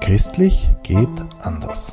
[0.00, 1.08] Christlich geht
[1.40, 1.92] anders.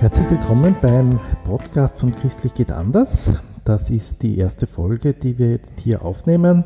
[0.00, 3.30] Herzlich willkommen beim Podcast von Christlich geht anders.
[3.64, 6.64] Das ist die erste Folge, die wir jetzt hier aufnehmen.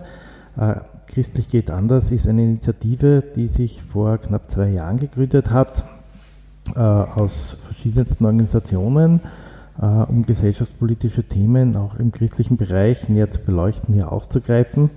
[0.56, 0.76] Äh,
[1.08, 5.84] Christlich geht anders ist eine Initiative, die sich vor knapp zwei Jahren gegründet hat,
[6.74, 9.20] äh, aus verschiedensten Organisationen,
[9.78, 14.90] um gesellschaftspolitische Themen auch im christlichen Bereich näher zu beleuchten, hier aufzugreifen.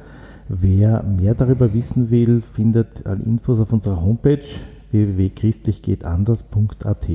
[0.50, 4.44] Wer mehr darüber wissen will, findet alle Infos auf unserer Homepage
[4.92, 7.08] www.christlichgehtanders.at.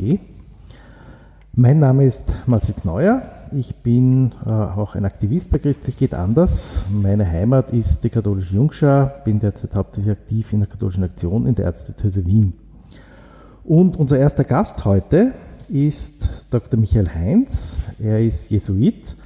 [1.52, 3.22] Mein Name ist Marcel Kneuer.
[3.52, 6.76] Ich bin äh, auch ein Aktivist bei Christlich geht anders.
[6.88, 11.54] Meine Heimat ist die katholische Jungschar, bin derzeit hauptsächlich aktiv in der katholischen Aktion in
[11.54, 12.52] der Ärztetöse Wien.
[13.64, 15.32] Und unser erster Gast heute
[15.68, 16.78] ist Dr.
[16.78, 17.76] Michael Heinz.
[17.98, 19.16] Er ist Jesuit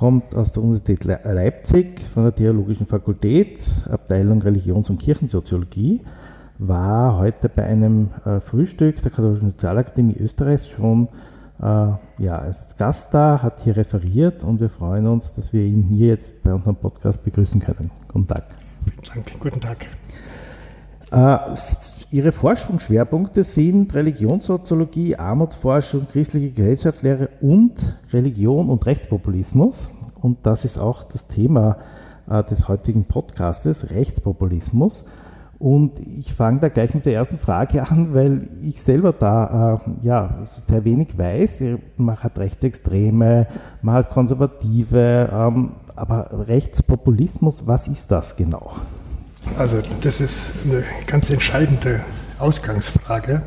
[0.00, 3.58] kommt aus der Universität Leipzig von der Theologischen Fakultät,
[3.90, 6.00] Abteilung Religions- und Kirchensoziologie,
[6.58, 11.08] war heute bei einem äh, Frühstück der Katholischen Sozialakademie Österreichs schon
[11.60, 15.82] äh, ja, als Gast da, hat hier referiert und wir freuen uns, dass wir ihn
[15.82, 17.90] hier jetzt bei unserem Podcast begrüßen können.
[18.08, 18.44] Guten Tag.
[18.84, 19.38] Vielen Dank.
[19.38, 19.86] Guten Tag.
[21.10, 21.38] Äh,
[22.12, 27.74] Ihre Forschungsschwerpunkte sind Religionssoziologie, Armutsforschung, christliche Gesellschaftslehre und
[28.12, 29.90] Religion und Rechtspopulismus.
[30.20, 31.76] Und das ist auch das Thema
[32.28, 35.06] äh, des heutigen Podcastes, Rechtspopulismus.
[35.60, 39.90] Und ich fange da gleich mit der ersten Frage an, weil ich selber da äh,
[40.04, 41.62] ja, sehr wenig weiß.
[41.96, 43.46] Man hat Rechtsextreme,
[43.82, 48.72] man hat Konservative, ähm, aber Rechtspopulismus, was ist das genau?
[49.56, 52.04] Also das ist eine ganz entscheidende
[52.38, 53.42] Ausgangsfrage.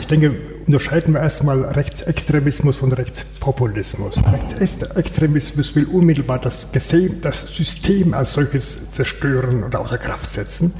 [0.00, 0.34] Ich denke,
[0.66, 4.16] unterscheiden wir erstmal Rechtsextremismus von Rechtspopulismus.
[4.26, 10.72] Rechtsextremismus will unmittelbar das, System als solches zerstören oder außer Kraft setzen.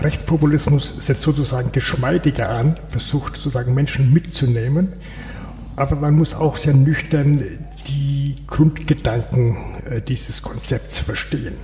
[0.00, 4.92] Rechtspopulismus setzt sozusagen geschmeidiger an, versucht sozusagen Menschen mitzunehmen,
[5.74, 7.42] aber man muss auch sehr nüchtern
[7.88, 9.56] die Grundgedanken
[9.90, 11.54] äh, dieses Konzepts verstehen.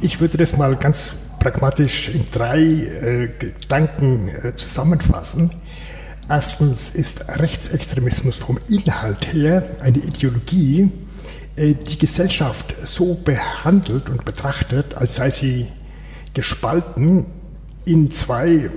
[0.00, 5.50] Ich würde das mal ganz pragmatisch in drei äh, Gedanken äh, zusammenfassen.
[6.26, 10.90] Erstens ist Rechtsextremismus vom Inhalt her eine Ideologie,
[11.56, 15.66] äh, die Gesellschaft so behandelt und betrachtet, als sei sie
[16.32, 17.26] gespalten
[17.84, 18.70] in zwei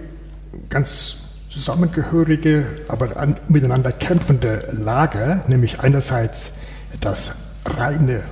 [0.67, 6.57] ganz zusammengehörige, aber an, miteinander kämpfende Lager, nämlich einerseits
[6.99, 8.23] das reine,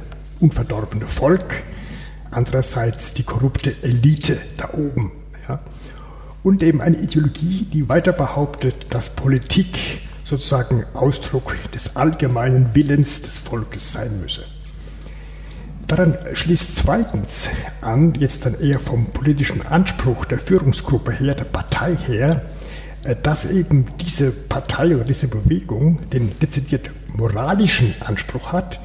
[0.42, 1.64] unverdorbene Volk,
[2.32, 5.12] andererseits die korrupte Elite da oben.
[5.48, 5.60] Ja?
[6.44, 9.78] Und eben eine Ideologie, die weiter behauptet, dass Politik
[10.24, 14.46] sozusagen Ausdruck des allgemeinen Willens des Volkes sein müsse.
[15.88, 17.50] Daran schließt zweitens
[17.82, 22.42] an, jetzt dann eher vom politischen Anspruch der Führungsgruppe her, der Partei her,
[23.04, 28.80] äh, dass eben diese Partei oder diese Bewegung den dezidiert moralischen Anspruch hat,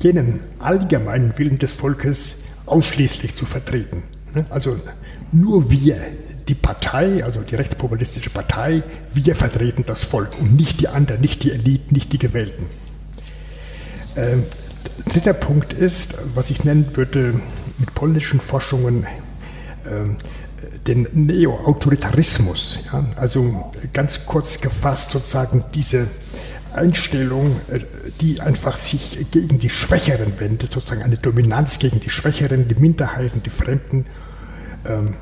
[0.00, 4.02] jenen allgemeinen Willen des Volkes ausschließlich zu vertreten.
[4.34, 4.46] Ne?
[4.50, 4.78] Also
[5.32, 5.96] nur wir,
[6.48, 8.82] die Partei, also die rechtspopulistische Partei,
[9.14, 12.66] wir vertreten das Volk und nicht die anderen, nicht die Eliten, nicht die Gewählten.
[14.16, 14.44] Ähm,
[15.08, 17.40] dritter Punkt ist, was ich nennen würde
[17.78, 19.06] mit politischen Forschungen,
[19.90, 20.16] ähm,
[20.86, 22.78] den Neo-Autoritarismus.
[22.92, 23.04] Ja?
[23.16, 26.08] Also ganz kurz gefasst sozusagen diese
[26.74, 27.80] Einstellung, äh,
[28.20, 33.42] die einfach sich gegen die Schwächeren wendet, sozusagen eine Dominanz gegen die Schwächeren, die Minderheiten,
[33.42, 34.06] die Fremden
[34.84, 35.14] ähm,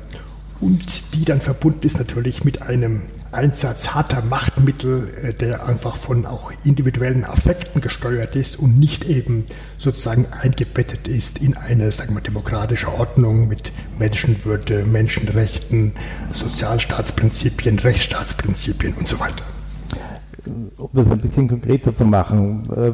[0.59, 6.25] und die dann verbunden ist natürlich mit einem Einsatz harter Machtmittel, äh, der einfach von
[6.25, 9.45] auch individuellen Affekten gesteuert ist und nicht eben
[9.77, 15.93] sozusagen eingebettet ist in eine, sagen wir, demokratische Ordnung mit Menschenwürde, Menschenrechten,
[16.31, 19.43] Sozialstaatsprinzipien, Rechtsstaatsprinzipien und so weiter
[20.47, 22.91] um das ein bisschen konkreter zu machen, äh,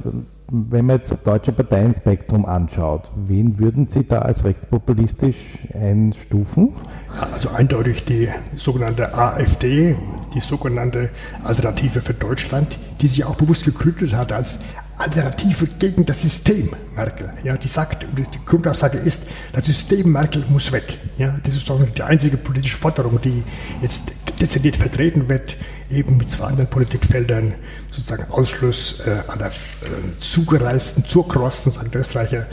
[0.49, 5.35] wenn man jetzt das deutsche Parteienspektrum anschaut, wen würden Sie da als rechtspopulistisch
[5.73, 6.73] einstufen?
[7.33, 9.95] Also eindeutig die sogenannte AfD,
[10.33, 11.09] die sogenannte
[11.43, 14.63] Alternative für Deutschland, die sich auch bewusst gegründet hat als
[14.97, 17.31] Alternative gegen das System Merkel.
[17.43, 20.97] Ja, die sagt, die Grundaussage ist, das System Merkel muss weg.
[21.17, 23.43] Ja, das ist die einzige politische Forderung, die
[23.81, 25.55] jetzt dezidiert vertreten wird
[25.91, 27.55] eben mit zwei anderen Politikfeldern
[27.91, 29.51] sozusagen Ausschluss äh, aller äh,
[30.19, 32.47] zugereisten, zurkrosten, sagt der Österreicher,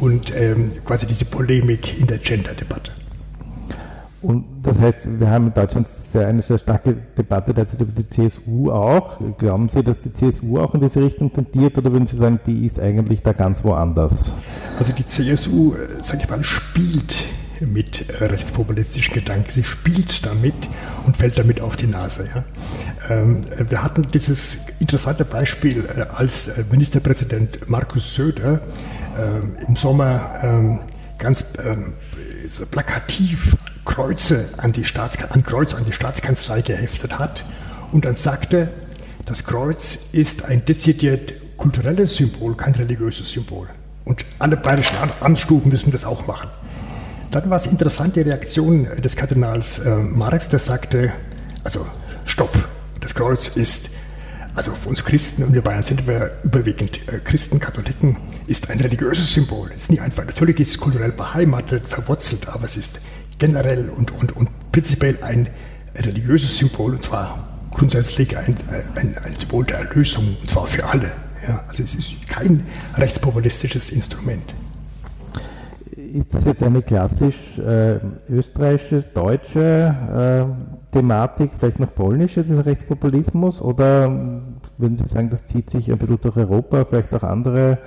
[0.00, 2.92] und ähm, quasi diese Polemik in der Gender-Debatte.
[4.22, 8.08] Und das heißt, wir haben in Deutschland sehr, eine sehr starke Debatte derzeit über die
[8.08, 9.18] CSU auch.
[9.38, 12.66] Glauben Sie, dass die CSU auch in diese Richtung tendiert oder würden Sie sagen, die
[12.66, 14.32] ist eigentlich da ganz woanders?
[14.78, 17.24] Also die CSU, sage ich mal, spielt
[17.60, 19.48] mit rechtspopulistischen Gedanken.
[19.48, 20.54] Sie spielt damit
[21.06, 22.28] und fällt damit auf die Nase.
[22.34, 22.44] Ja.
[23.08, 28.60] Ähm, wir hatten dieses interessante Beispiel, äh, als Ministerpräsident Markus Söder
[29.18, 30.78] ähm, im Sommer ähm,
[31.18, 31.52] ganz
[32.70, 37.44] plakativ Kreuze an die Staats ein Kreuz an die Staatskanzlei geheftet hat
[37.92, 38.70] und dann sagte,
[39.26, 43.68] das Kreuz ist ein dezidiert kulturelles Symbol, kein religiöses Symbol.
[44.04, 46.48] Und alle bayerischen Amtsstuben müssen das auch machen.
[47.30, 51.12] Dann war es interessant, die Reaktion des Kardinals äh, Marx, der sagte,
[51.62, 51.86] also
[52.24, 52.56] stopp,
[53.00, 53.90] das Kreuz ist,
[54.56, 58.16] also für uns Christen, und wir Bayern sind wir überwiegend äh, Christen, Katholiken,
[58.46, 59.70] ist ein religiöses Symbol.
[59.76, 63.00] Es ist nicht einfach, natürlich ist es kulturell beheimatet, verwurzelt, aber es ist
[63.40, 65.48] generell und, und, und prinzipiell ein
[65.96, 68.54] religiöses Symbol, und zwar grundsätzlich ein,
[68.94, 71.10] ein, ein Symbol der Erlösung, und zwar für alle.
[71.48, 72.64] Ja, also es ist kein
[72.96, 74.54] rechtspopulistisches Instrument
[76.12, 77.98] ist das jetzt eine klassisch äh,
[78.28, 80.48] österreichische, deutsche
[80.90, 83.60] äh, Thematik, vielleicht noch polnische, dieser Rechtspopulismus?
[83.60, 84.42] Oder
[84.78, 87.78] würden Sie sagen, das zieht sich ein bisschen durch Europa, vielleicht auch andere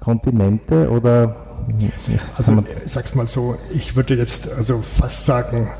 [0.00, 0.90] Kontinente?
[0.90, 1.36] Oder,
[2.36, 5.70] also, ich sag's mal so, ich würde jetzt also fast sagen,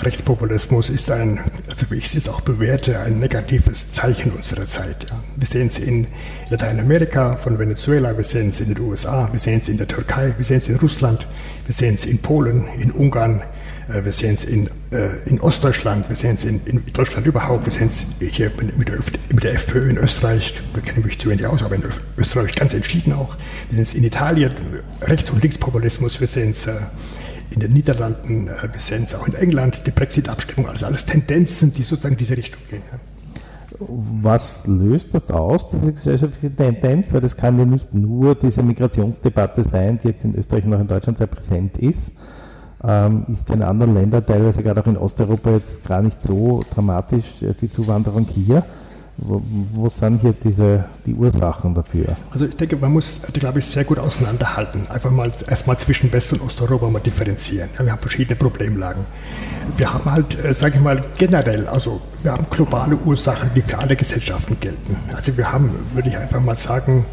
[0.00, 5.06] Rechtspopulismus ist ein, also wie ich es auch bewerte, ein negatives Zeichen unserer Zeit.
[5.08, 5.20] Ja.
[5.36, 6.06] Wir sehen es in
[6.50, 10.34] Lateinamerika, von Venezuela, wir sehen es in den USA, wir sehen es in der Türkei,
[10.36, 11.26] wir sehen es in Russland,
[11.66, 13.42] wir sehen es in Polen, in Ungarn,
[13.88, 17.72] wir sehen es in, äh, in Ostdeutschland, wir sehen es in, in, Deutschland überhaupt, wir
[17.72, 18.98] sehen es hier mit der,
[19.32, 21.82] mit der FPÖ in Österreich, wir kennen mich zu wenig aus, aber in
[22.18, 23.36] Österreich ganz entschieden auch.
[23.70, 24.52] Wir sehen es in Italien,
[25.00, 26.74] Rechts- und Linkspopulismus, wir sehen es äh,
[27.50, 31.82] in den Niederlanden, wir sehen es auch in England, die Brexit-Abstimmung, also alles Tendenzen, die
[31.82, 32.82] sozusagen in diese Richtung gehen.
[33.80, 37.12] Was löst das aus, diese gesellschaftliche Tendenz?
[37.12, 40.80] Weil das kann ja nicht nur diese Migrationsdebatte sein, die jetzt in Österreich und auch
[40.80, 42.17] in Deutschland sehr präsent ist.
[42.84, 47.24] Ähm, ist in anderen Ländern, teilweise gerade auch in Osteuropa, jetzt gar nicht so dramatisch
[47.42, 48.64] äh, die Zuwanderung hier.
[49.16, 49.42] Wo,
[49.74, 52.16] wo, sind hier diese, die Ursachen dafür?
[52.30, 54.86] Also ich denke, man muss, glaube ich, sehr gut auseinanderhalten.
[54.90, 57.68] Einfach mal erstmal zwischen West- und Osteuropa mal differenzieren.
[57.76, 59.04] Wir haben verschiedene Problemlagen.
[59.76, 63.78] Wir haben halt, äh, sage ich mal, generell, also wir haben globale Ursachen, die für
[63.78, 64.96] alle Gesellschaften gelten.
[65.16, 67.04] Also wir haben, würde ich einfach mal sagen,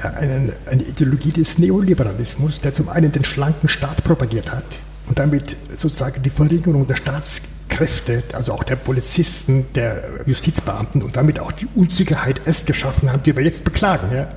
[0.00, 4.62] äh, einen, eine Ideologie des Neoliberalismus, der zum einen den schlanken Staat propagiert hat
[5.08, 11.16] und damit sozusagen die Verringerung der Staats Kräfte, also auch der Polizisten, der Justizbeamten und
[11.16, 14.14] damit auch die Unsicherheit erst geschaffen haben, die wir jetzt beklagen.
[14.14, 14.28] Ja?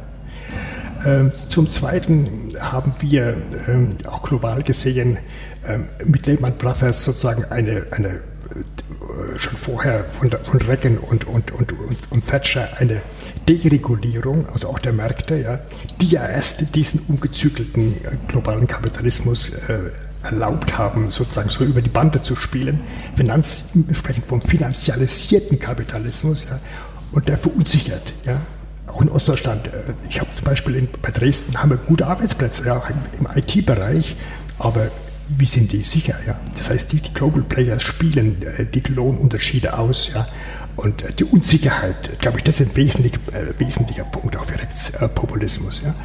[1.06, 5.18] Ähm, zum Zweiten haben wir ähm, auch global gesehen
[5.68, 11.52] ähm, mit Lehman Brothers sozusagen eine, eine äh, schon vorher von, von Reagan und, und,
[11.52, 13.02] und, und, und Thatcher eine
[13.50, 15.60] Deregulierung, also auch der Märkte, ja,
[16.00, 19.92] die ja erst diesen ungezügelten äh, globalen Kapitalismus äh,
[20.25, 22.81] erlaubt haben, sozusagen so über die Bande zu spielen,
[23.16, 26.60] Finanz, entsprechend vom finanzialisierten Kapitalismus, ja,
[27.12, 28.13] und der verunsichert.
[28.25, 28.42] Ja.
[28.88, 32.66] Auch in Ostdeutschland, äh, ich habe zum Beispiel in, bei Dresden haben wir gute Arbeitsplätze,
[32.66, 34.16] ja, auch im, IT-Bereich,
[34.60, 34.89] aber
[35.30, 36.16] wie sind die sicher?
[36.25, 36.39] Ja?
[36.56, 40.12] Das heißt, die, die Global Players spielen äh, die Lohnunterschiede aus.
[40.13, 40.28] Ja?
[40.75, 44.60] Und äh, die Unsicherheit, glaube ich, das ist ein wesentlich, äh, wesentlicher Punkt auch für
[44.60, 45.81] Rechtspopulismus.
[45.83, 45.95] Ja?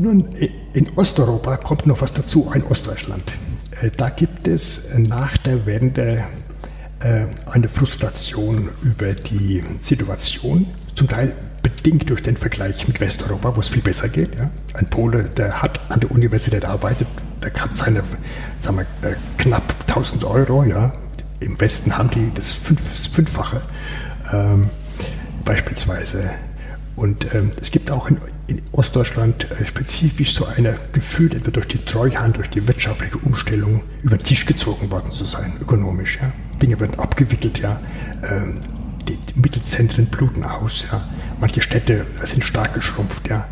[0.00, 0.26] Nun,
[0.74, 3.34] in Osteuropa kommt noch was dazu, ein Ostdeutschland.
[3.82, 6.24] Äh, da gibt es nach der Wende
[7.00, 11.32] äh, eine Frustration über die Situation, zum Teil
[11.64, 14.30] bedingt durch den Vergleich mit Westeuropa, wo es viel besser geht.
[14.72, 17.08] Ein Pole, der hat an der Universität arbeitet,
[17.42, 18.04] der hat seine
[18.58, 20.62] sagen wir, äh, knapp 1000 Euro.
[20.62, 20.92] Ja.
[21.40, 23.62] Im Westen haben die das, Fünf, Fünffache
[24.32, 24.70] ähm,
[25.44, 26.30] beispielsweise.
[26.94, 31.68] Und ähm, es gibt auch in, in Ostdeutschland äh, spezifisch so eine Gefühl, etwa durch
[31.68, 36.18] die Treuhand, durch die wirtschaftliche Umstellung über den Tisch gezogen worden zu sein, ökonomisch.
[36.20, 36.32] Ja.
[36.60, 37.80] Dinge werden abgewickelt, ja.
[38.28, 38.60] Ähm,
[39.06, 41.00] die, die, Mittelzentren bluten aus, ja.
[41.40, 43.46] Manche Städte sind stark geschrumpft, ja.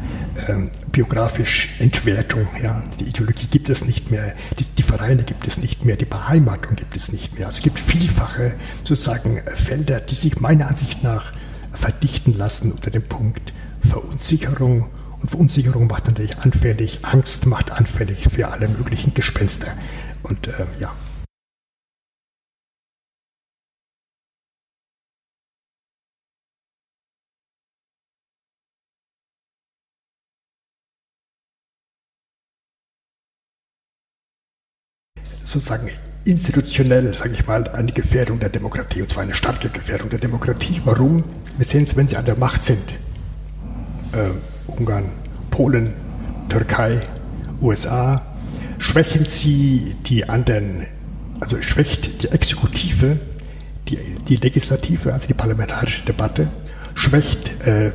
[0.49, 2.83] Ähm, biografisch Entwertung, ja.
[2.99, 6.75] Die Ideologie gibt es nicht mehr, die, die, Vereine gibt es nicht mehr, die Beheimatung
[6.75, 7.49] gibt es nicht mehr.
[7.49, 11.33] Also es gibt vielfache sozusagen Felder, die sich meiner Ansicht nach
[11.73, 13.53] verdichten lassen unter dem Punkt
[13.87, 14.91] Verunsicherung.
[15.21, 19.69] Und Verunsicherung macht natürlich anfällig, Angst macht anfällig für alle möglichen Gespenster.
[20.23, 20.93] Und äh, ja.
[35.47, 35.91] sozusagen
[36.25, 40.83] institutionell, sage ich mal, eine Gefährdung der Demokratie, und zwar eine starke Gefährdung der Demokratie.
[40.85, 41.25] Warum?
[41.57, 43.06] Wir sehen es, wenn sie an der Macht sind.
[44.13, 44.31] Äh,
[44.67, 45.11] Ungarn,
[45.51, 45.93] Polen,
[46.49, 47.01] Türkei,
[47.61, 48.23] USA,
[48.79, 50.87] schwächen sie die anderen,
[51.41, 53.19] also schwächt die Exekutive,
[53.89, 53.99] die,
[54.29, 56.49] die Legislative, also die parlamentarische Debatte,
[56.95, 57.93] schwächt äh,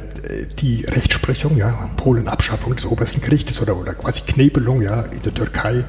[0.59, 5.33] die Rechtsprechung, ja, Polen Abschaffung des obersten Gerichtes oder, oder quasi Knebelung, ja, in der
[5.33, 5.83] Türkei,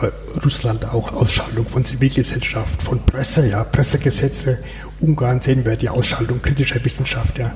[0.00, 0.10] äh,
[0.44, 4.62] Russland auch Ausschaltung von Zivilgesellschaft, von Presse, ja, Pressegesetze,
[5.00, 7.52] Ungarn sehen wir die Ausschaltung kritischer Wissenschaft, ja,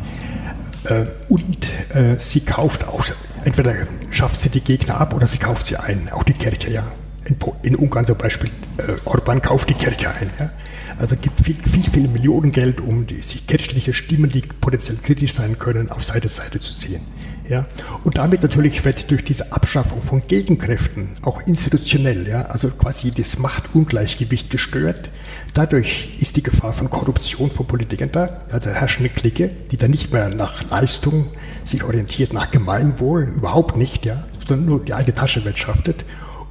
[1.29, 3.05] und äh, sie kauft auch,
[3.45, 3.75] entweder
[4.11, 6.93] schafft sie die Gegner ab oder sie kauft sie ein, auch die Kirche, ja.
[7.25, 10.51] In, in Ungarn zum Beispiel, äh, Orban kauft die Kirche ein, ja.
[10.99, 15.35] Also gibt viel, viel, viel Millionen Geld, um die sich kirchliche Stimmen, die potenziell kritisch
[15.35, 17.03] sein können, auf Seite Seite zu ziehen.
[17.49, 17.67] Ja?
[18.05, 23.39] Und damit natürlich wird durch diese Abschaffung von Gegenkräften auch institutionell, ja, also quasi das
[23.39, 25.11] Machtungleichgewicht gestört.
[25.55, 30.13] Dadurch ist die Gefahr von Korruption von Politikern da, also herrschende Clique, die dann nicht
[30.13, 31.27] mehr nach Leistung
[31.65, 36.05] sich orientiert, nach Gemeinwohl, überhaupt nicht, ja, sondern nur die eigene Tasche wirtschaftet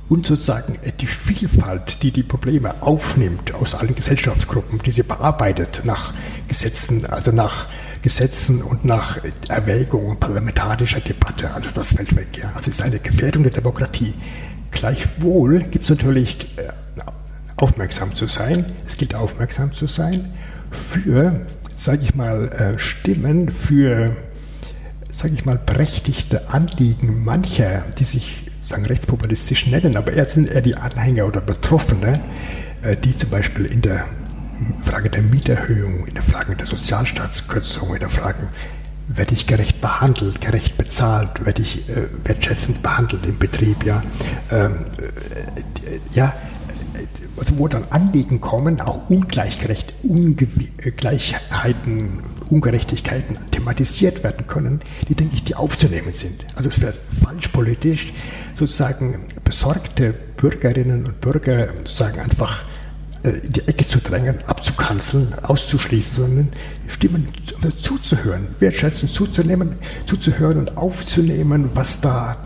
[0.10, 6.13] und sozusagen die Vielfalt, die die Probleme aufnimmt aus allen Gesellschaftsgruppen, die sie bearbeitet nach
[6.48, 7.68] Gesetzen, also nach
[8.01, 12.27] Gesetzen und nach Erwägungen parlamentarischer Debatte, alles das fällt weg.
[12.38, 12.51] Ja.
[12.56, 14.13] Also es ist eine Gefährdung der Demokratie.
[14.72, 16.70] Gleichwohl gibt es natürlich äh,
[17.58, 18.66] aufmerksam zu sein.
[18.86, 20.34] Es gilt aufmerksam zu sein
[20.72, 21.42] für,
[21.76, 24.16] sage ich mal, äh, Stimmen, für,
[25.10, 30.62] sage ich mal, berechtigte Anliegen mancher, die sich sagen rechtspopulistisch nennen, aber eher sind eher
[30.62, 32.20] die Anhänger oder Betroffene,
[32.84, 34.06] äh, die zum Beispiel in der
[34.82, 38.50] Frage der Mieterhöhung, in der Frage der Sozialstaatskürzung, in der Frage,
[39.08, 44.04] werde ich gerecht behandelt, gerecht bezahlt, werde ich äh, wertschätzend behandelt im Betrieb, ja,
[44.52, 46.34] ähm, äh, ja,
[47.38, 52.03] also wo dann Anliegen kommen, auch ungleichgerecht, Ungleichheiten, äh,
[52.50, 56.46] Ungerechtigkeiten thematisiert werden können, die, denke ich, die aufzunehmen sind.
[56.56, 58.13] Also es wäre falsch politisch,
[58.56, 62.63] sozusagen besorgte Bürgerinnen und Bürger sozusagen einfach
[63.24, 66.50] äh, in die Ecke zu drängen, abzukanzeln, auszuschließen, sondern
[66.88, 67.27] Stimmen
[67.82, 69.75] zuzuhören, wertschätzend zuzunehmen,
[70.06, 72.38] zuzuhören und aufzunehmen, was da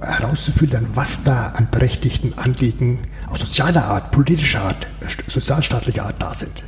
[0.00, 4.86] herauszufiltern, was da an berechtigten Anliegen auch sozialer Art, politischer Art,
[5.28, 6.62] sozialstaatlicher Art da sind.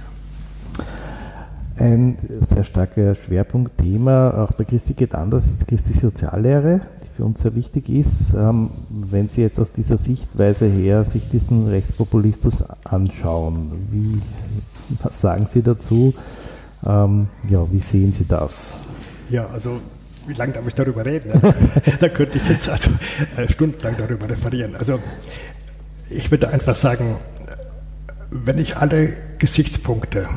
[1.77, 7.25] Ein sehr starker Schwerpunktthema auch bei Christi geht anders ist die christliche Soziallehre, die für
[7.25, 8.35] uns sehr wichtig ist.
[8.37, 14.21] Ähm, wenn Sie jetzt aus dieser Sichtweise her sich diesen Rechtspopulismus anschauen, wie,
[15.05, 16.15] was sagen Sie dazu?
[16.85, 18.79] Ähm, ja, wie sehen Sie das?
[19.31, 19.79] Ja, also
[20.27, 21.31] wie lange darf ich darüber reden?
[22.01, 22.91] da könnte ich jetzt also
[23.37, 24.75] äh, stundenlang darüber referieren.
[24.77, 24.99] Also
[26.11, 27.17] ich würde einfach sagen,
[28.31, 30.29] wenn ich alle Gesichtspunkte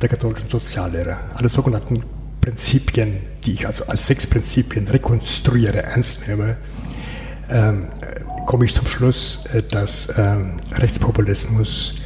[0.00, 2.02] der katholischen Soziallehre, alle sogenannten
[2.40, 6.56] Prinzipien, die ich also als sechs Prinzipien rekonstruiere, ernst nehme,
[7.50, 7.88] ähm,
[8.46, 11.96] komme ich zum Schluss, äh, dass ähm, Rechtspopulismus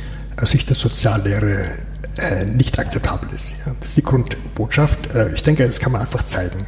[0.40, 1.70] aus Sicht der Soziallehre
[2.18, 3.54] äh, nicht akzeptabel ist.
[3.80, 5.14] Das ist die Grundbotschaft.
[5.14, 6.66] Äh, ich denke, das kann man einfach zeigen.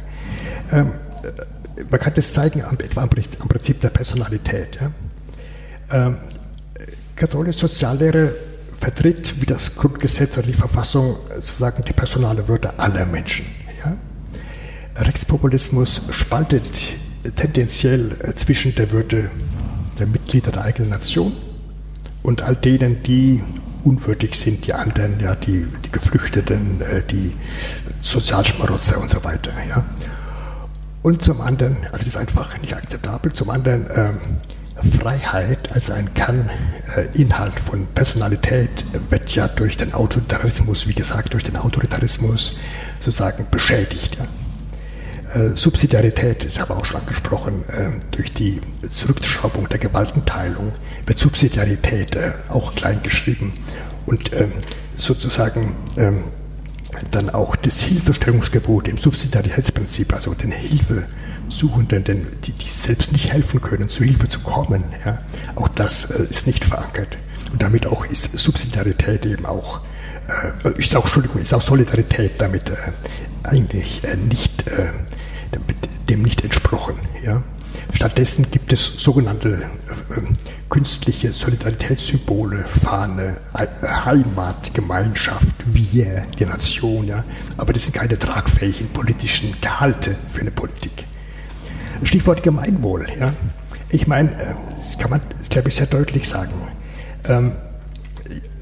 [0.71, 0.91] Ähm,
[1.23, 4.79] äh, man kann das zeigen am, etwa am, Prinzip der Personalität.
[7.15, 8.33] Katholische Soziallehre
[8.79, 13.45] vertritt, wie das Grundgesetz oder die Verfassung sozusagen die personale Würde aller Menschen.
[13.83, 13.95] Ja?
[15.01, 16.69] Rechtspopulismus spaltet
[17.35, 19.29] tendenziell zwischen der Würde
[19.97, 21.31] der Mitglieder der eigenen Nation
[22.21, 23.41] und all denen, die
[23.83, 27.33] unwürdig sind, die anderen, ja, die, die Geflüchteten, äh, die
[28.01, 29.51] Sozialschmarotzer und so weiter.
[29.69, 29.85] Ja.
[31.03, 34.17] Und zum anderen, also das ist einfach nicht akzeptabel, zum anderen ähm,
[34.83, 41.55] Freiheit als ein Kerninhalt von Personalität wird ja durch den Autoritarismus, wie gesagt, durch den
[41.55, 42.57] Autoritarismus
[42.99, 44.17] sozusagen beschädigt.
[45.33, 50.73] Äh, Subsidiarität ist aber auch schon angesprochen, äh, durch die Zurückschraubung der Gewaltenteilung
[51.05, 53.53] wird Subsidiarität äh, auch kleingeschrieben
[54.05, 54.51] und ähm,
[54.97, 56.23] sozusagen ähm,
[57.11, 61.03] dann auch das Hilfestellungsgebot im Subsidiaritätsprinzip, also den Hilfe
[61.49, 64.83] Suchenden, die, die selbst nicht helfen können, zu Hilfe zu kommen.
[65.05, 65.19] Ja,
[65.55, 67.17] auch das äh, ist nicht verankert.
[67.51, 69.81] Und damit auch ist Subsidiarität eben auch,
[70.63, 72.75] äh, ist auch, Entschuldigung, ist auch Solidarität damit äh,
[73.43, 74.89] eigentlich äh, nicht, äh,
[76.09, 76.95] dem nicht entsprochen.
[77.23, 77.43] Ja.
[77.93, 80.21] Stattdessen gibt es sogenannte äh,
[80.69, 87.23] künstliche Solidaritätssymbole, Fahne, Heimat, Gemeinschaft, wir, die Nation, ja.
[87.57, 91.05] Aber das sind keine tragfähigen politischen Gehalte für eine Politik.
[92.03, 93.07] Stichwort Gemeinwohl.
[93.19, 93.33] Ja.
[93.89, 96.53] Ich meine, äh, das kann man, glaube ich, sehr deutlich sagen.
[97.27, 97.53] Ähm,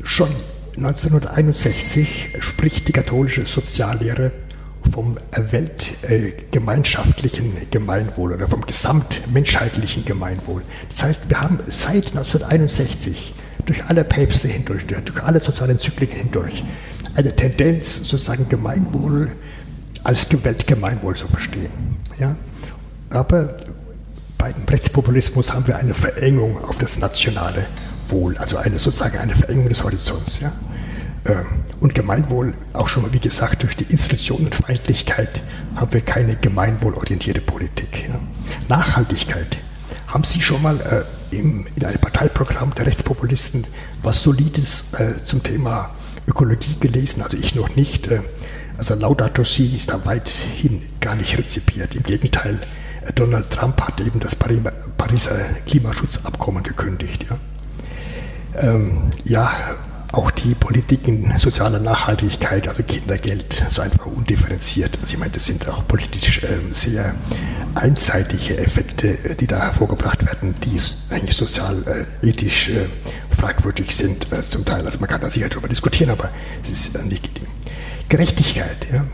[0.03, 0.29] schon
[0.77, 4.31] 1961 spricht die katholische Soziallehre
[4.91, 10.61] vom weltgemeinschaftlichen Gemeinwohl oder vom gesamtmenschheitlichen Gemeinwohl.
[10.89, 13.33] Das heißt, wir haben seit 1961
[13.65, 16.63] durch alle Päpste hindurch, durch alle sozialen Zykliken hindurch,
[17.15, 19.31] eine Tendenz, sozusagen Gemeinwohl
[20.03, 21.71] als Weltgemeinwohl zu verstehen.
[22.19, 22.35] Ja?
[23.13, 23.55] Aber
[24.37, 27.65] bei dem Rechtspopulismus haben wir eine Verengung auf das nationale
[28.09, 30.39] Wohl, also eine sozusagen eine Verengung des Horizonts.
[30.41, 30.51] Ja?
[31.25, 31.45] Ähm,
[31.79, 35.41] und Gemeinwohl, auch schon mal wie gesagt, durch die Institutionenfeindlichkeit
[35.75, 38.09] haben wir keine gemeinwohlorientierte Politik.
[38.09, 38.19] Ja?
[38.67, 39.57] Nachhaltigkeit.
[40.07, 43.65] Haben Sie schon mal äh, im, in einem Parteiprogramm der Rechtspopulisten
[44.01, 45.91] was Solides äh, zum Thema
[46.27, 47.21] Ökologie gelesen?
[47.21, 48.07] Also ich noch nicht.
[48.07, 48.21] Äh,
[48.77, 51.95] also Laudato Si ist da weithin gar nicht rezipiert.
[51.95, 52.59] Im Gegenteil,
[53.15, 57.25] Donald Trump hat eben das Pariser Klimaschutzabkommen gekündigt.
[57.29, 57.39] Ja,
[58.61, 59.51] ähm, ja
[60.13, 64.95] auch die Politiken sozialer Nachhaltigkeit, also Kindergeld, so einfach undifferenziert.
[65.01, 67.15] Also ich meine, das sind auch politisch ähm, sehr
[67.73, 70.79] einseitige Effekte, äh, die da hervorgebracht werden, die
[71.09, 72.85] eigentlich sozial, äh, ethisch äh,
[73.35, 74.85] fragwürdig sind äh, zum Teil.
[74.85, 76.29] Also man kann da sicher darüber diskutieren, aber
[76.61, 77.47] es ist äh, nicht legitim.
[78.07, 79.05] Gerechtigkeit, ja.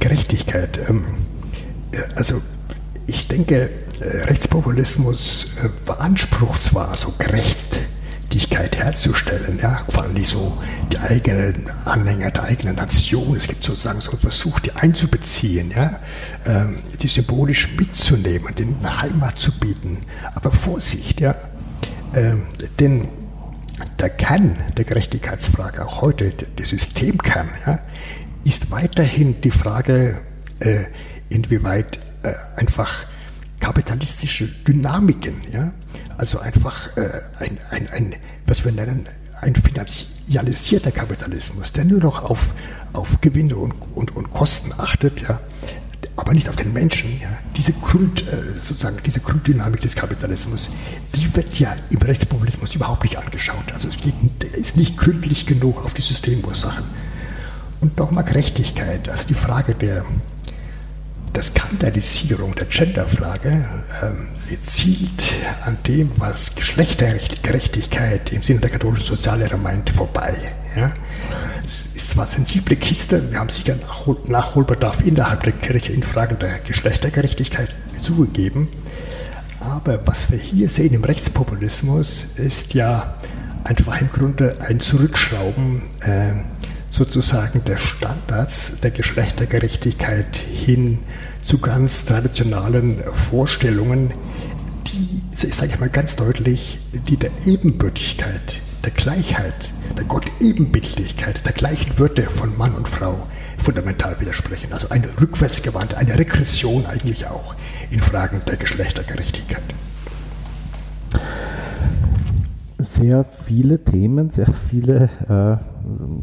[0.00, 0.80] Gerechtigkeit.
[0.88, 1.04] Ähm,
[2.16, 2.42] also
[3.08, 7.80] ich denke, äh, Rechtspopulismus beansprucht zwar so gerecht
[8.28, 10.58] Gerechtigkeit herzustellen, ja, vor allem so
[10.92, 13.34] die eigenen Anhänger der eigenen Nation.
[13.36, 15.98] Es gibt sozusagen so einen Versuch, die einzubeziehen, ja,
[16.44, 19.98] ähm, die symbolisch mitzunehmen, denen eine Heimat zu bieten.
[20.34, 21.34] Aber Vorsicht, ja,
[22.14, 22.42] ähm,
[22.78, 23.08] denn
[23.98, 27.80] der Kern der Gerechtigkeitsfrage, auch heute der Systemkern, ja,
[28.44, 30.20] ist weiterhin die Frage,
[30.60, 30.84] äh,
[31.30, 33.04] inwieweit äh, einfach
[33.60, 35.72] kapitalistische Dynamiken, ja,
[36.16, 38.14] also einfach äh, ein, ein, ein,
[38.46, 39.06] was wir nennen,
[39.40, 42.54] ein finanzialisierter Kapitalismus, der nur noch auf,
[42.92, 45.40] auf Gewinne und, und, und Kosten achtet, ja,
[46.16, 47.20] aber nicht auf den Menschen.
[47.20, 47.28] Ja.
[47.56, 50.70] Diese, Grund, äh, sozusagen, diese Grunddynamik des Kapitalismus,
[51.14, 53.72] die wird ja im Rechtspopulismus überhaupt nicht angeschaut.
[53.72, 54.14] Also es geht,
[54.54, 56.84] ist nicht gründlich genug auf die Systemursachen.
[57.80, 60.04] Und nochmal Gerechtigkeit, also die Frage der,
[61.38, 63.64] der Skandalisierung der Genderfrage
[64.02, 64.26] ähm,
[64.64, 65.22] zielt
[65.64, 70.34] an dem, was Geschlechtergerechtigkeit im Sinne der katholischen Soziallehre meint, vorbei.
[70.74, 70.92] Ja?
[71.64, 76.40] Es ist zwar sensible Kiste, wir haben sicher Nachhol Nachholbedarf innerhalb der Kirche in Fragen
[76.40, 77.72] der Geschlechtergerechtigkeit
[78.02, 78.66] zugegeben,
[79.60, 83.14] aber was wir hier sehen im Rechtspopulismus ist ja
[83.62, 86.32] einfach im Grunde ein Zurückschrauben äh,
[86.90, 90.98] sozusagen der Standards der Geschlechtergerechtigkeit hin
[91.40, 94.12] zu ganz traditionalen Vorstellungen,
[94.86, 101.98] die, sage ich mal ganz deutlich, die der Ebenbürtigkeit, der Gleichheit, der Gott-Ebenbildlichkeit, der gleichen
[101.98, 103.26] Würde von Mann und Frau
[103.62, 104.72] fundamental widersprechen.
[104.72, 107.54] Also eine rückwärtsgewandte, eine Regression eigentlich auch
[107.90, 109.62] in Fragen der Geschlechtergerechtigkeit
[112.88, 115.77] sehr viele Themen, sehr viele äh,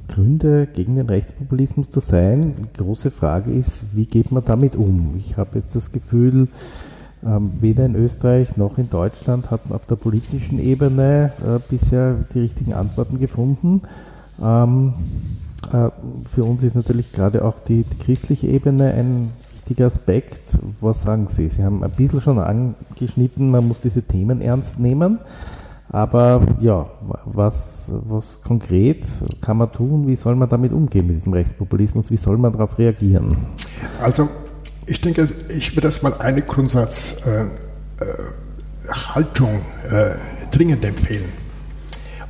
[0.08, 2.56] Gründe gegen den Rechtspopulismus zu sein.
[2.58, 5.16] Die große Frage ist, wie geht man damit um?
[5.18, 6.48] Ich habe jetzt das Gefühl,
[7.26, 12.16] ähm, weder in Österreich noch in Deutschland hat man auf der politischen Ebene äh, bisher
[12.34, 13.82] die richtigen Antworten gefunden.
[14.42, 14.94] Ähm,
[15.74, 15.90] äh,
[16.30, 20.58] für uns ist natürlich gerade auch die, die christliche Ebene ein wichtiger Aspekt.
[20.82, 21.48] Was sagen Sie?
[21.48, 25.20] Sie haben ein bisschen schon angeschnitten, man muss diese Themen ernst nehmen.
[25.90, 26.88] Aber ja,
[27.26, 29.06] was, was konkret
[29.42, 30.08] kann man tun?
[30.08, 32.10] Wie soll man damit umgehen mit diesem Rechtspopulismus?
[32.10, 33.38] Wie soll man darauf reagieren?
[34.02, 34.28] Also
[34.88, 37.62] ich denke, ich würde erstmal eine Grundsatzhaltung
[39.92, 40.16] äh, äh, äh,
[40.52, 41.30] dringend empfehlen.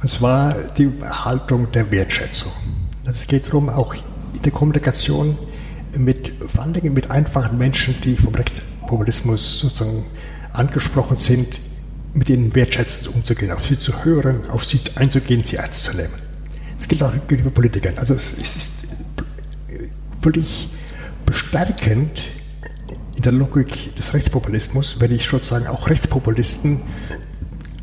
[0.02, 2.52] Und zwar die Haltung der Wertschätzung.
[3.06, 5.38] Also es geht darum, auch in der Kommunikation
[5.98, 10.04] mit, vor allen Dingen mit einfachen Menschen, die vom Rechtspopulismus sozusagen
[10.54, 11.62] angesprochen sind,
[12.16, 16.14] mit ihnen wertschätzend umzugehen, auf sie zu hören, auf sie einzugehen, sie ernst zu nehmen.
[16.78, 17.98] Das gilt auch gegenüber Politikern.
[17.98, 18.72] Also es, ist
[20.22, 20.70] völlig
[21.26, 22.24] bestärkend
[23.16, 26.82] in der Logik des Rechtspopulismus, wenn ich sozusagen auch Rechtspopulisten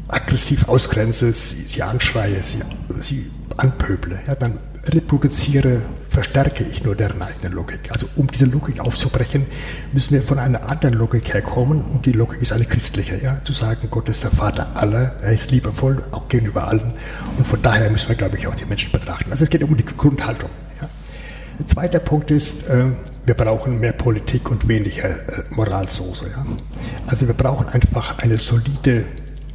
[0.08, 2.62] aggressiv ausgrenze, sie, sie anschreie, sie,
[3.00, 4.20] sie anpöble.
[4.26, 7.90] Ja, dann reproduziere, verstärke ich nur deren eigene Logik.
[7.90, 9.46] Also um diese Logik aufzubrechen,
[9.92, 13.20] müssen wir von einer anderen Logik herkommen und die Logik ist eine christliche.
[13.22, 13.40] Ja?
[13.44, 16.94] Zu sagen, Gott ist der Vater aller, er ist liebevoll, auch gegenüber allen
[17.38, 19.30] und von daher müssen wir, glaube ich, auch die Menschen betrachten.
[19.30, 20.50] Also es geht um die Grundhaltung.
[20.80, 20.88] Ja?
[21.58, 22.86] Der zweite Punkt ist, äh,
[23.24, 26.30] wir brauchen mehr Politik und weniger äh, Moralsoße.
[26.30, 26.44] Ja?
[27.06, 29.04] Also wir brauchen einfach eine solide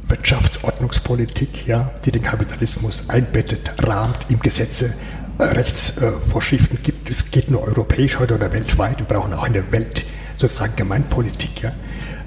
[0.08, 4.94] Wirtschaftsordnungspolitik, ja, die den Kapitalismus einbettet, rahmt, ihm Gesetze,
[5.38, 7.10] Rechtsvorschriften gibt.
[7.10, 8.98] Es geht nur europäisch heute oder weltweit.
[8.98, 10.04] Wir brauchen auch eine Welt,
[10.36, 11.72] sozusagen Gemeinpolitik, ja,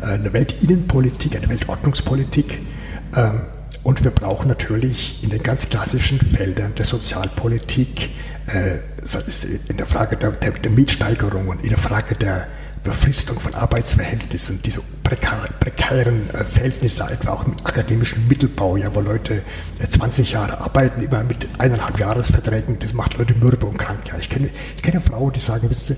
[0.02, 2.60] eine Weltinnenpolitik, eine Weltordnungspolitik.
[3.16, 3.42] Ähm,
[3.84, 8.10] und wir brauchen natürlich in den ganz klassischen Feldern der Sozialpolitik,
[8.48, 8.78] äh,
[9.68, 12.48] in der Frage der, der, der Mietsteigerungen, in der Frage der
[12.84, 19.44] Befristung von Arbeitsverhältnissen, diese prekären äh, Verhältnisse, etwa auch im akademischen Mittelbau, ja, wo Leute
[19.88, 24.08] 20 Jahre arbeiten, immer mit eineinhalb Jahresverträgen, das macht Leute mürbe und krank.
[24.08, 24.18] Ja.
[24.18, 25.98] Ich kenne, ich kenne Frauen, die sagen, wisst ihr,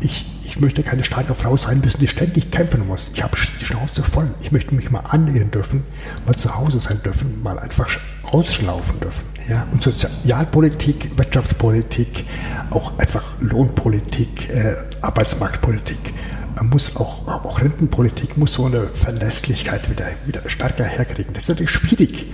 [0.00, 3.10] ich, ich möchte keine starke Frau sein müssen, die ständig kämpfen muss.
[3.14, 4.28] Ich habe die Schnauze voll.
[4.42, 5.84] Ich möchte mich mal annehmen dürfen,
[6.26, 7.88] mal zu Hause sein dürfen, mal einfach
[8.24, 9.33] ausschlaufen dürfen.
[9.48, 9.66] Ja?
[9.72, 12.24] Und Sozialpolitik, Wirtschaftspolitik,
[12.70, 16.14] auch einfach Lohnpolitik, äh, Arbeitsmarktpolitik.
[16.56, 21.34] Man muss auch, auch Rentenpolitik muss so eine Verlässlichkeit wieder, wieder stärker herkriegen.
[21.34, 22.26] Das ist natürlich schwierig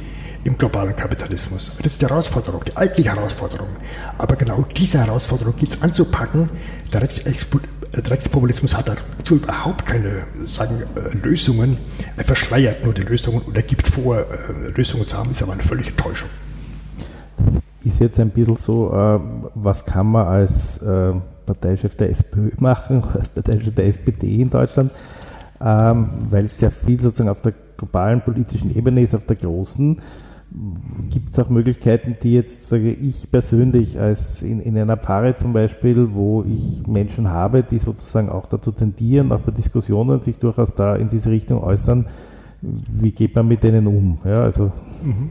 [0.45, 1.73] im globalen Kapitalismus.
[1.79, 3.69] Das ist die Herausforderung, die eigentliche Herausforderung.
[4.19, 6.51] Aber genau diese Herausforderung gilt es anzupacken.
[6.93, 11.77] Der, Rechtspopulismus hat dazu überhaupt keine sagen, äh, Lösungen.
[12.17, 14.25] Er verschleiert nur die Lösungen und er gibt vor, äh,
[14.75, 16.31] Lösungen zu haben, ist aber eine völlige Täuschung.
[17.83, 19.19] Ist jetzt ein bisschen so, äh,
[19.55, 20.79] was kann man als
[21.47, 24.93] Parteichef der SPÖ machen, als Parteichef der SPD in Deutschland,
[25.61, 30.01] ähm, weil es sehr viel sozusagen auf der globalen politischen Ebene ist, auf der großen
[31.11, 35.53] Gibt es auch Möglichkeiten, die jetzt, sage ich persönlich, als in, in einer Paare zum
[35.53, 40.75] Beispiel, wo ich Menschen habe, die sozusagen auch dazu tendieren, auch bei Diskussionen sich durchaus
[40.75, 42.07] da in diese Richtung äußern,
[42.63, 44.19] wie geht man mit denen um?
[44.25, 44.73] Ja, also.
[45.05, 45.31] Mhm.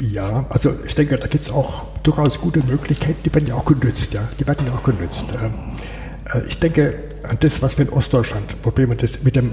[0.00, 3.64] Ja, also ich denke, da gibt es auch durchaus gute Möglichkeiten, die werden ja auch
[3.64, 4.20] genützt, ja.
[4.38, 5.34] Die werden ja auch genützt.
[5.34, 9.50] Äh, ich denke an das, was wir in Ostdeutschland Probleme das mit dem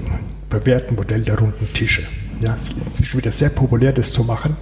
[0.48, 2.02] bewährten Modell der runden Tische.
[2.40, 4.56] Ja, es ist inzwischen wieder sehr populär, das zu machen.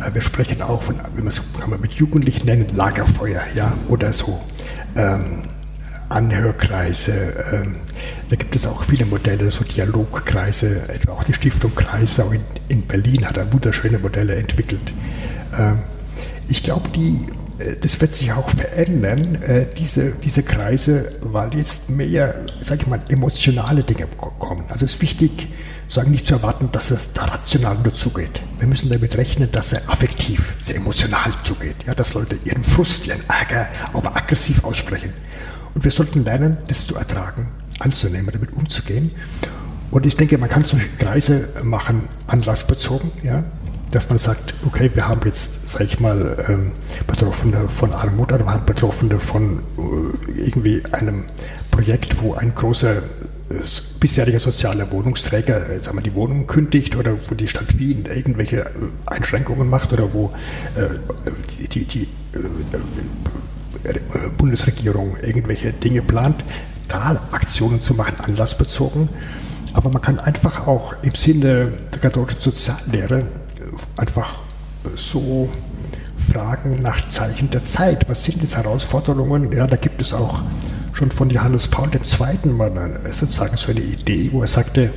[0.00, 3.72] Äh, wir sprechen auch von, wie man es kann man mit Jugendlichen nennen, Lagerfeuer, ja,
[3.88, 4.40] oder so.
[4.96, 5.42] Ähm,
[6.08, 7.44] Anhörkreise.
[7.52, 7.76] Ähm,
[8.28, 12.82] da gibt es auch viele Modelle, so Dialogkreise, etwa auch die Stiftung Kreisau in, in
[12.82, 14.92] Berlin hat da wunderschöne Modelle entwickelt.
[15.56, 15.78] Ähm,
[16.48, 22.34] ich glaube, äh, das wird sich auch verändern, äh, diese, diese Kreise, weil jetzt mehr,
[22.60, 24.06] sage ich mal, emotionale Dinge
[24.38, 24.64] kommen.
[24.68, 25.48] Also es ist wichtig,
[25.88, 28.42] sagen nicht zu erwarten, dass es da rational nur zugeht.
[28.58, 31.76] Wir müssen damit rechnen, dass er affektiv, sehr emotional zugeht.
[31.86, 35.14] Ja, dass Leute ihren Frust, ihren Ärger, aber aggressiv aussprechen.
[35.74, 39.10] Und wir sollten lernen, das zu ertragen, anzunehmen, damit umzugehen.
[39.90, 43.44] Und ich denke, man kann solche Kreise machen, anlassbezogen, ja,
[43.90, 46.72] dass man sagt, okay, wir haben jetzt, sage ich mal, ähm,
[47.06, 51.24] Betroffene von Armut, oder wir haben Betroffene von äh, irgendwie einem
[51.70, 53.02] Projekt, wo ein großer
[53.98, 58.60] bisheriger sozialer Wohnungsträger äh, sagen wir, die Wohnung kündigt oder wo die Stadt Wien irgendwelche
[58.60, 58.72] äh,
[59.06, 60.32] Einschränkungen macht oder wo
[60.76, 60.88] äh,
[61.72, 63.98] die, die äh,
[64.36, 66.44] Bundesregierung irgendwelche Dinge plant,
[66.88, 69.08] da Aktionen zu machen, anlassbezogen.
[69.74, 73.26] Aber man kann einfach auch im Sinne der katholischen Soziallehre
[73.96, 74.34] einfach
[74.96, 75.48] so
[76.32, 78.08] fragen nach Zeichen der Zeit.
[78.08, 79.52] Was sind jetzt Herausforderungen?
[79.52, 80.40] Ja, da gibt es auch
[80.92, 82.50] schon von Johannes Paul II.
[82.50, 84.92] mal sozusagen so eine Idee, wo er sagte,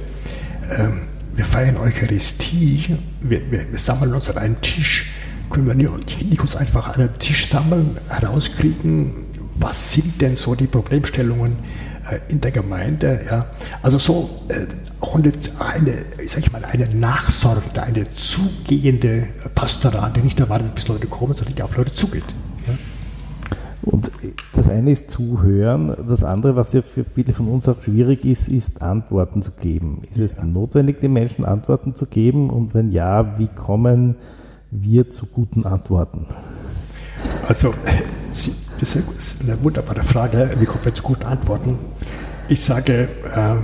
[0.69, 1.01] ähm,
[1.33, 5.11] wir feiern Eucharistie, wir, wir, wir, sammeln uns an einem Tisch,
[5.49, 9.13] können wir nicht, nicht uns einfach an einem Tisch sammeln, herauskriegen,
[9.55, 11.55] was sind denn so die Problemstellungen
[12.27, 13.21] in der Gemeinde.
[13.29, 13.45] Ja?
[13.81, 14.67] Also so äh,
[14.99, 15.93] auch eine, eine,
[16.27, 21.55] sag ich mal, eine nachsorgende, eine zugehende Pastorat, die nicht erwartet, bis Leute kommen, sondern
[21.55, 22.23] die auf Leute zugeht.
[22.67, 22.73] Ja?
[23.83, 24.11] Und
[24.53, 28.47] das eine ist Zuhören, das andere, was ja für viele von uns auch schwierig ist,
[28.47, 30.03] ist Antworten zu geben.
[30.13, 32.51] Ist es notwendig, den Menschen Antworten zu geben?
[32.51, 34.15] Und wenn ja, wie kommen
[34.69, 36.27] wir zu guten Antworten?
[37.47, 37.73] Also,
[38.79, 40.51] das ist eine wunderbare Frage.
[40.59, 41.77] Wie kommen wir zu Antworten?
[42.47, 43.55] Ich sage, äh,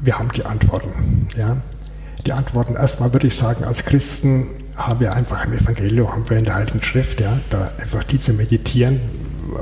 [0.00, 1.28] wir haben die Antworten.
[1.36, 1.56] Ja?
[2.26, 6.36] Die Antworten erstmal würde ich sagen, als Christen haben wir einfach im Evangelium, haben wir
[6.36, 9.00] in der Heiligen Schrift, ja, da einfach diese meditieren,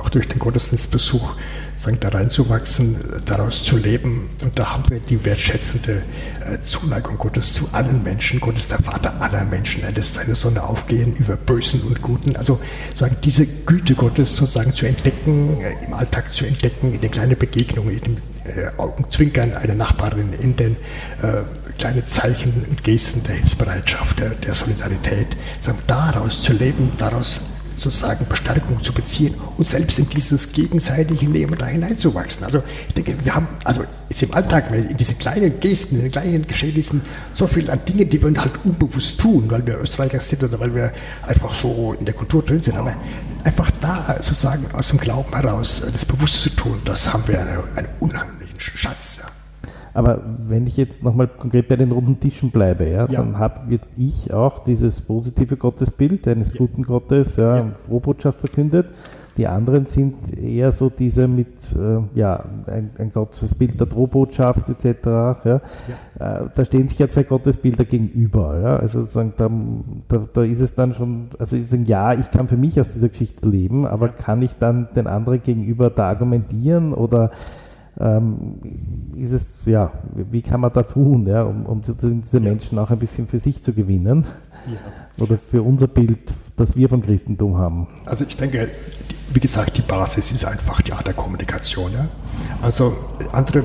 [0.00, 1.34] auch durch den Gottesdienstbesuch,
[1.76, 4.28] sagen, da reinzuwachsen, daraus zu leben.
[4.42, 6.02] Und da haben wir die wertschätzende
[6.40, 8.40] äh, Zuneigung Gottes zu allen Menschen.
[8.40, 9.82] Gott ist der Vater aller Menschen.
[9.82, 12.36] Er lässt seine Sonne aufgehen über Bösen und Guten.
[12.36, 12.60] Also
[12.94, 17.36] sagen, diese Güte Gottes sozusagen zu entdecken, äh, im Alltag zu entdecken, in den kleinen
[17.36, 20.76] Begegnungen, in dem äh, Augenzwinkern einer Nachbarin, in den
[21.22, 21.42] äh,
[21.78, 25.28] kleine Zeichen und Gesten der Hilfsbereitschaft, der, der Solidarität,
[25.60, 27.53] sagen, daraus zu leben, daraus
[27.84, 32.44] sozusagen Bestärkung zu beziehen und selbst in dieses gegenseitige Leben da hineinzuwachsen.
[32.44, 36.12] Also ich denke, wir haben, also ist im Alltag, in diesen kleinen Gesten, in den
[36.12, 37.02] kleinen Geschehnissen,
[37.34, 40.74] so viel an Dingen, die wir halt unbewusst tun, weil wir Österreicher sind oder weil
[40.74, 40.92] wir
[41.26, 42.76] einfach so in der Kultur drin sind.
[42.76, 42.94] Aber
[43.44, 47.58] einfach da sozusagen aus dem Glauben heraus das bewusst zu tun, das haben wir einen,
[47.76, 49.18] einen unheimlichen Schatz.
[49.20, 49.33] Ja.
[49.94, 53.07] Aber wenn ich jetzt nochmal konkret bei den runden Tischen bleibe, ja, ja.
[53.07, 56.59] dann habe jetzt ich auch dieses positive Gottesbild eines ja.
[56.59, 57.66] guten Gottes, ja, ja.
[57.87, 58.87] Frohbotschaft verkündet.
[59.37, 65.04] Die anderen sind eher so diese mit, äh, ja, ein, ein Gottesbild der Drohbotschaft etc.
[65.04, 65.42] Ja.
[65.44, 65.61] ja.
[66.20, 68.61] Äh, da stehen sich ja zwei Gottesbilder gegenüber.
[68.61, 68.76] Ja.
[68.76, 69.50] Also sozusagen, da,
[70.09, 73.09] da, da ist es dann schon, also sagen, ja, ich kann für mich aus dieser
[73.09, 77.33] Geschichte leben, aber kann ich dann den anderen gegenüber da argumentieren oder
[78.00, 78.59] ähm,
[79.16, 82.98] ist es, ja, wie kann man da tun, ja, um, um diese Menschen auch ein
[82.98, 84.26] bisschen für sich zu gewinnen?
[84.66, 85.22] Ja.
[85.22, 87.87] Oder für unser Bild, das wir vom Christentum haben?
[88.04, 88.68] Also ich denke,
[89.33, 91.92] wie gesagt, die Basis ist einfach die Art der Kommunikation.
[91.92, 92.09] Ja?
[92.62, 92.96] Also
[93.33, 93.64] andere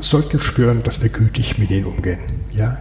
[0.00, 2.20] sollten spüren, dass wir gütig mit ihnen umgehen.
[2.52, 2.78] Ja?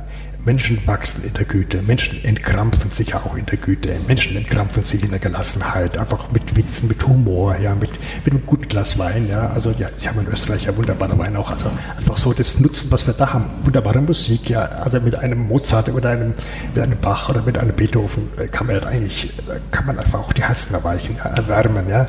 [0.48, 5.04] Menschen wachsen in der Güte, Menschen entkrampfen sich auch in der Güte, Menschen entkrampfen sich
[5.04, 7.92] in der Gelassenheit, einfach mit Witzen, mit Humor, ja, mit,
[8.24, 11.36] mit einem guten Glas Wein, ja, also ja, sie haben in Österreich ja wunderbarer Wein
[11.36, 15.16] auch, also einfach so das Nutzen, was wir da haben, wunderbare Musik, ja, also mit
[15.16, 16.34] einem Mozart oder einem,
[16.74, 19.32] mit einem Bach oder mit einem Beethoven äh, kann man eigentlich,
[19.72, 22.08] kann man einfach auch die Herzen erweichen, ja, erwärmen, ja,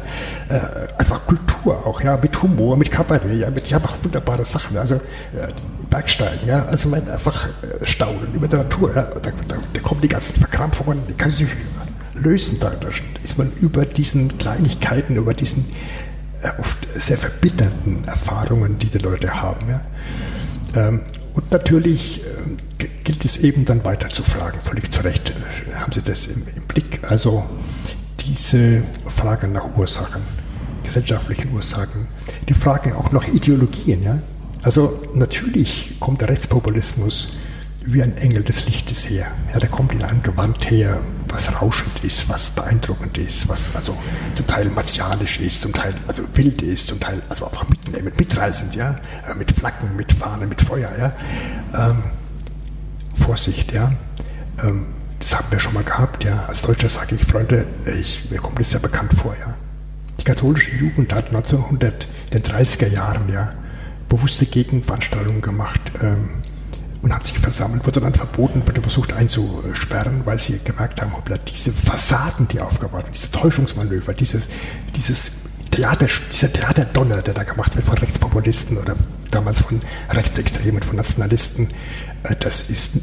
[0.48, 0.60] äh,
[0.98, 4.96] einfach Kultur auch, ja, mit Humor, mit Kabarett, ja, mit, ja, einfach wunderbare Sachen, also
[4.96, 5.48] äh,
[5.88, 8.92] Bergsteigen, ja, also man einfach äh, staunen über der Natur.
[8.94, 11.48] Ja, da, da, da, kommen die ganzen Verkrampfungen, die kann sich
[12.14, 12.58] lösen.
[12.60, 12.88] Da, da
[13.22, 15.97] ist man über diesen Kleinigkeiten, über diesen äh,
[16.58, 19.68] oft sehr verbitternden Erfahrungen, die die Leute haben.
[19.68, 19.80] Ja.
[20.74, 21.00] Ähm,
[21.34, 25.92] und natürlich äh, gilt es eben dann weiter zu fragen, völlig zu Recht äh, haben
[25.92, 27.00] Sie das im, im Blick.
[27.08, 27.44] Also
[28.20, 30.22] diese Frage nach Ursachen,
[30.82, 32.08] gesellschaftlichen Ursachen,
[32.48, 34.02] die Frage auch nach Ideologien.
[34.02, 34.18] Ja?
[34.62, 37.38] Also natürlich kommt der Rechtspopulismus
[37.84, 39.26] wie ein Engel des Lichtes her.
[39.52, 41.00] Ja, der kommt in einem Gewand her,
[41.32, 43.96] was rauschend ist, was beeindruckend ist, was also
[44.34, 48.74] zum Teil martialisch ist, zum Teil also wild ist, zum Teil also einfach mit, mitreißend,
[48.74, 51.12] ja, äh, mit Flaggen, mit Fahnen, mit Feuer, ja.
[51.74, 52.02] Ähm,
[53.14, 53.92] Vorsicht, ja.
[54.62, 54.86] Ähm,
[55.20, 56.44] das haben wir schon mal gehabt, ja.
[56.46, 57.66] Als Deutscher sage ich, Freunde,
[58.00, 59.54] ich, mir kommt das sehr bekannt vor, ja.
[60.20, 63.52] Die katholische Jugend hat 1930er Jahren, ja,
[64.08, 65.80] bewusste Gegenveranstaltungen gemacht.
[66.02, 66.30] Ähm,
[67.02, 71.38] und hat sich versammelt, wurde dann verboten, wurde versucht einzusperren, weil sie gemerkt haben, hoppla,
[71.38, 74.48] diese Fassaden, die aufgebaut werden, diese Täuschungsmanöver, dieses,
[74.96, 75.32] dieses
[75.70, 78.96] Theater, dieser Theaterdonner, der da gemacht wird von Rechtspopulisten oder
[79.30, 79.80] damals von
[80.10, 81.68] Rechtsextremen, von Nationalisten,
[82.24, 82.98] äh, das ist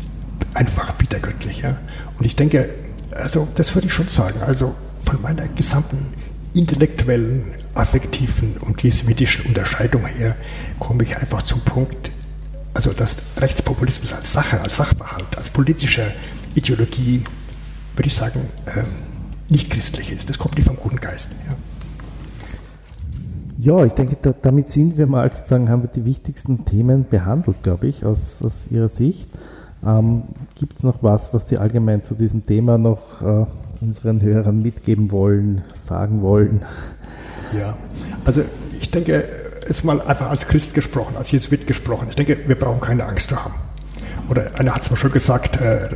[0.53, 1.59] einfach wiedergöttlich.
[1.59, 1.79] Ja?
[2.17, 2.69] Und ich denke,
[3.11, 6.13] also das würde ich schon sagen, also von meiner gesamten
[6.53, 10.35] intellektuellen, affektiven und jesuitischen Unterscheidung her
[10.79, 12.11] komme ich einfach zum Punkt,
[12.75, 16.11] also dass Rechtspopulismus als Sache, als Sachverhalt, als politische
[16.53, 17.23] Ideologie,
[17.95, 18.83] würde ich sagen, ähm,
[19.49, 20.29] nicht christlich ist.
[20.29, 21.35] Das kommt nicht vom guten Geist.
[23.57, 23.77] Ja.
[23.77, 27.63] ja ich denke, da, damit sind wir mal sozusagen, haben wir die wichtigsten Themen behandelt,
[27.63, 29.29] glaube ich, aus, aus Ihrer Sicht.
[29.85, 30.23] Ähm,
[30.55, 33.45] Gibt es noch was, was Sie allgemein zu diesem Thema noch äh,
[33.79, 36.61] unseren Hörern mitgeben wollen, sagen wollen?
[37.57, 37.77] Ja,
[38.25, 38.41] also
[38.81, 39.23] ich denke,
[39.67, 42.07] jetzt mal einfach als Christ gesprochen, als Jesuit gesprochen.
[42.09, 43.55] Ich denke, wir brauchen keine Angst zu haben.
[44.29, 45.89] Oder einer hat es mal schon gesagt, äh, äh,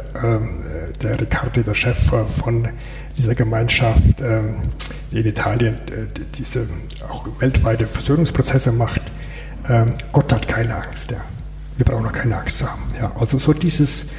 [1.01, 2.67] der Riccardi, der Chef äh, von
[3.17, 4.41] dieser Gemeinschaft, äh,
[5.11, 6.67] die in Italien äh, diese
[7.09, 9.01] auch weltweite Versöhnungsprozesse macht.
[9.67, 11.11] Ähm, Gott hat keine Angst.
[11.11, 11.21] Ja.
[11.77, 12.83] Wir brauchen auch keine Angst zu haben.
[12.99, 13.11] Ja.
[13.19, 14.11] Also so dieses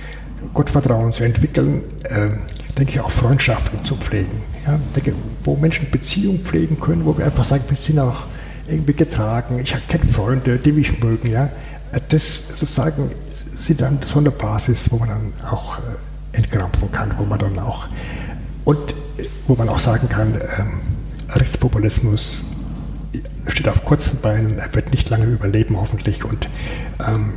[0.55, 2.41] Gottvertrauen zu entwickeln, ähm,
[2.77, 4.43] denke ich auch Freundschaften zu pflegen.
[4.67, 4.79] Ja.
[4.97, 8.25] Denke, wo Menschen Beziehungen pflegen können, wo wir einfach sagen, wir sind auch
[8.71, 11.49] irgendwie getragen, ich kenne Freunde, die mich mögen, ja.
[12.09, 17.25] Das sozusagen sind dann so eine Basis, wo man dann auch äh, entkrampfen kann, wo
[17.25, 17.89] man dann auch
[18.65, 18.79] und
[19.19, 20.81] äh, wo man auch sagen kann, ähm,
[21.31, 22.45] Rechtspopulismus
[23.47, 26.49] steht auf kurzen Beinen, er wird nicht lange überleben hoffentlich und
[27.05, 27.35] ähm,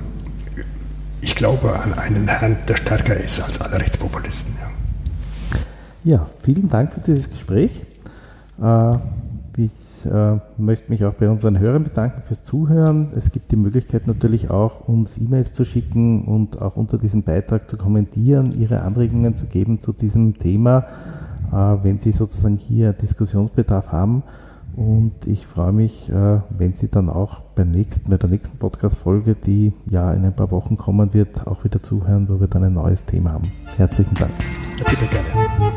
[1.21, 4.55] ich glaube an einen Herrn, der stärker ist als alle Rechtspopulisten.
[6.03, 7.81] Ja, ja vielen Dank für dieses Gespräch.
[8.61, 8.97] Äh,
[10.05, 13.09] äh, möchte mich auch bei unseren Hörern bedanken fürs Zuhören.
[13.15, 17.69] Es gibt die Möglichkeit natürlich auch, uns E-Mails zu schicken und auch unter diesem Beitrag
[17.69, 20.85] zu kommentieren, Ihre Anregungen zu geben zu diesem Thema,
[21.51, 24.23] äh, wenn Sie sozusagen hier Diskussionsbedarf haben.
[24.75, 29.35] Und ich freue mich, äh, wenn Sie dann auch beim nächsten, bei der nächsten Podcast-Folge,
[29.35, 32.73] die ja in ein paar Wochen kommen wird, auch wieder zuhören, wo wir dann ein
[32.73, 33.51] neues Thema haben.
[33.77, 34.31] Herzlichen Dank.
[34.77, 35.72] Bitte gerne.